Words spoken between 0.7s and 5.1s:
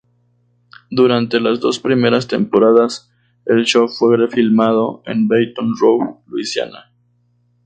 Durante las dos primeras temporadas, el show fue filmado